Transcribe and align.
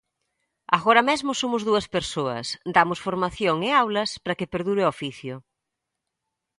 Agora 0.77 1.01
mesmo 1.09 1.31
somos 1.41 1.61
dúas 1.69 1.87
persoas, 1.95 2.47
damos 2.75 2.99
formación 3.05 3.57
e 3.67 3.69
aulas 3.81 4.09
para 4.23 4.37
que 4.39 4.51
perdure 4.53 4.81
o 4.83 4.91
oficio. 4.95 5.35